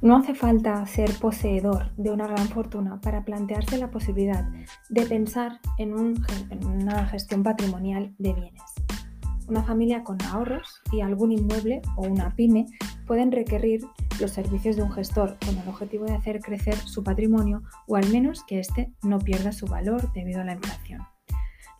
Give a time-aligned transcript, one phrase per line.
[0.00, 4.44] No hace falta ser poseedor de una gran fortuna para plantearse la posibilidad
[4.90, 8.62] de pensar en, una gestión patrimonial de bienes.
[9.48, 12.66] Una familia con ahorros y algún inmueble o una pyme
[13.08, 13.80] pueden requerir
[14.20, 18.08] los servicios de un gestor con el objetivo de hacer crecer su patrimonio o al
[18.10, 21.00] menos que éste no pierda su valor debido a la inflación.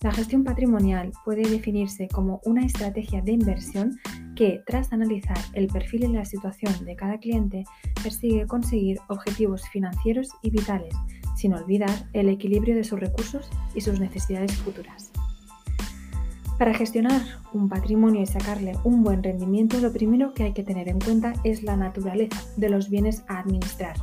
[0.01, 3.99] La gestión patrimonial puede definirse como una estrategia de inversión
[4.37, 7.65] que, tras analizar el perfil y la situación de cada cliente,
[8.01, 10.95] persigue conseguir objetivos financieros y vitales,
[11.35, 15.11] sin olvidar el equilibrio de sus recursos y sus necesidades futuras.
[16.59, 17.23] Para gestionar
[17.53, 21.33] un patrimonio y sacarle un buen rendimiento, lo primero que hay que tener en cuenta
[21.43, 23.97] es la naturaleza de los bienes a administrar.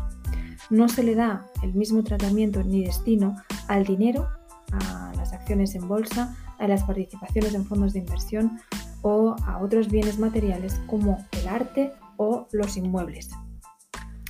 [0.70, 3.36] No se le da el mismo tratamiento ni destino
[3.70, 4.28] al dinero,
[4.72, 8.60] a las acciones en bolsa, a las participaciones en fondos de inversión
[9.02, 13.30] o a otros bienes materiales como el arte o los inmuebles.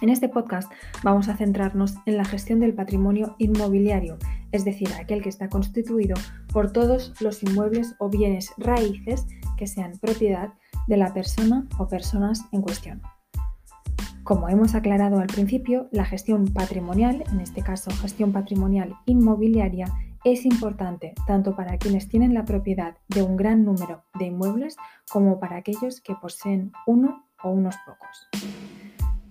[0.02, 0.70] En este podcast
[1.04, 4.18] vamos a centrarnos en la gestión del patrimonio inmobiliario,
[4.52, 6.16] es decir, aquel que está constituido
[6.52, 9.26] por todos los inmuebles o bienes raíces
[9.58, 10.54] que sean propiedad
[10.88, 13.02] de la persona o personas en cuestión.
[14.24, 19.86] Como hemos aclarado al principio, la gestión patrimonial, en este caso gestión patrimonial inmobiliaria,
[20.26, 24.76] es importante tanto para quienes tienen la propiedad de un gran número de inmuebles
[25.10, 28.28] como para aquellos que poseen uno o unos pocos.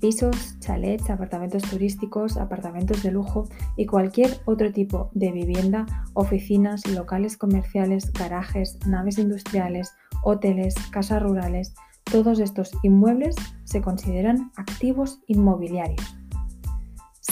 [0.01, 7.37] Pisos, chalets, apartamentos turísticos, apartamentos de lujo y cualquier otro tipo de vivienda, oficinas, locales
[7.37, 13.35] comerciales, garajes, naves industriales, hoteles, casas rurales, todos estos inmuebles
[13.65, 16.17] se consideran activos inmobiliarios.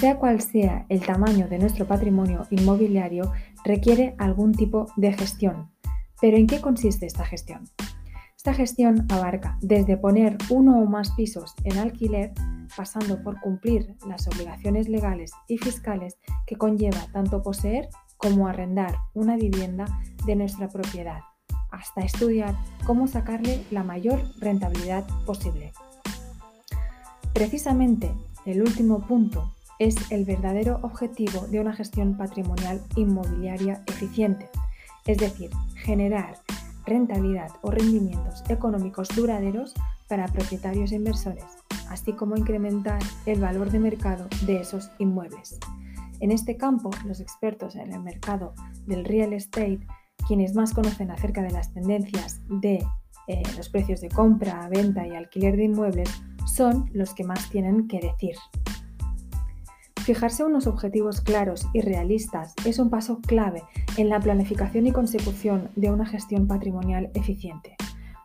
[0.03, 3.31] Sea cual sea el tamaño de nuestro patrimonio inmobiliario,
[3.65, 5.71] requiere algún tipo de gestión.
[6.21, 7.69] ¿Pero en qué consiste esta gestión?
[8.37, 12.33] Esta gestión abarca desde poner uno o más pisos en alquiler,
[12.77, 19.37] pasando por cumplir las obligaciones legales y fiscales que conlleva tanto poseer como arrendar una
[19.37, 19.87] vivienda
[20.27, 21.21] de nuestra propiedad,
[21.71, 25.73] hasta estudiar cómo sacarle la mayor rentabilidad posible.
[27.33, 28.13] Precisamente
[28.45, 34.49] el último punto es el verdadero objetivo de una gestión patrimonial inmobiliaria eficiente,
[35.07, 36.37] es decir, generar
[36.87, 39.75] rentabilidad o rendimientos económicos duraderos
[40.09, 41.45] para propietarios e inversores,
[41.91, 45.59] así como incrementar el valor de mercado de esos inmuebles.
[46.21, 48.55] En este campo, los expertos en el mercado
[48.87, 49.81] del real estate,
[50.29, 52.85] quienes más conocen acerca de las tendencias de
[53.27, 56.09] eh, los precios de compra, venta y alquiler de inmuebles,
[56.47, 58.37] son los que más tienen que decir.
[60.05, 63.63] Fijarse unos objetivos claros y realistas es un paso clave
[63.97, 67.77] en la planificación y consecución de una gestión patrimonial eficiente.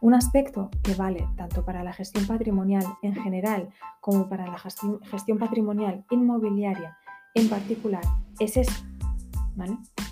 [0.01, 3.69] Un aspecto que vale tanto para la gestión patrimonial en general
[4.01, 6.97] como para la gestión, patrimonial inmobiliaria
[7.35, 8.01] en particular
[8.39, 8.83] es eso,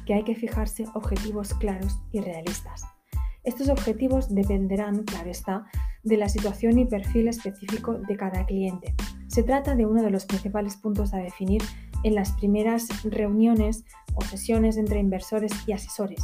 [0.05, 2.83] que hay que fijarse objetivos claros y realistas.
[3.43, 5.65] Estos objetivos dependerán, claro está,
[6.03, 8.93] de la situación y perfil específico de cada cliente,
[9.27, 11.61] se trata de uno de los principales puntos a definir
[12.03, 16.21] en las primeras reuniones o sesiones entre inversores y asesores.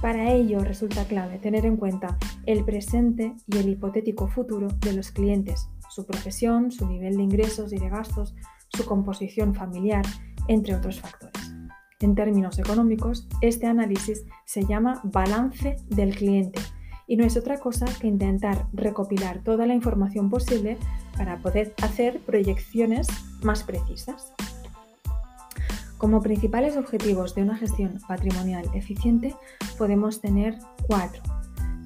[0.00, 5.10] Para ello resulta clave tener en cuenta el presente y el hipotético futuro de los
[5.10, 8.34] clientes, su profesión, su nivel de ingresos y de gastos,
[8.68, 10.04] su composición familiar,
[10.48, 11.54] entre otros factores.
[12.00, 16.60] En términos económicos, este análisis se llama balance del cliente
[17.06, 20.76] y no es otra cosa que intentar recopilar toda la información posible
[21.16, 23.06] para poder hacer proyecciones
[23.42, 24.32] más precisas.
[25.98, 29.34] Como principales objetivos de una gestión patrimonial eficiente
[29.78, 31.22] podemos tener cuatro.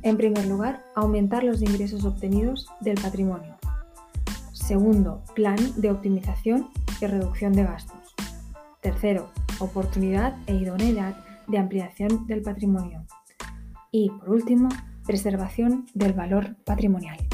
[0.02, 3.56] En primer lugar, aumentar los ingresos obtenidos del patrimonio.
[4.52, 6.68] Segundo, plan de optimización
[7.00, 8.14] y reducción de gastos.
[8.80, 11.16] Tercero, oportunidad e idoneidad
[11.46, 13.04] de ampliación del patrimonio.
[13.90, 14.68] Y por último,
[15.06, 17.27] preservación del valor patrimonial.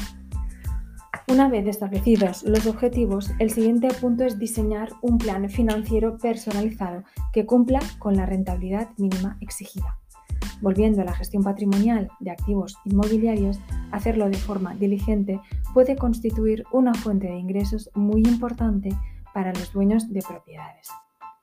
[1.27, 7.47] Una vez establecidos los objetivos, el siguiente punto es diseñar un plan financiero personalizado que
[7.47, 9.97] cumpla con la rentabilidad mínima exigida.
[10.61, 13.59] Volviendo a la gestión patrimonial de activos inmobiliarios,
[13.91, 15.41] hacerlo de forma diligente
[15.73, 18.89] puede constituir una fuente de ingresos muy importante
[19.33, 20.89] para los dueños de propiedades.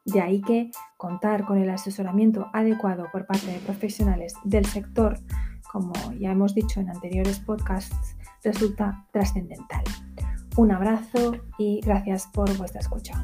[0.04, 5.18] De ahí que contar con el asesoramiento adecuado por parte de profesionales del sector
[5.72, 9.84] como ya hemos dicho en anteriores podcasts, resulta trascendental.
[10.56, 13.14] Un abrazo y gracias por vuestra escucha.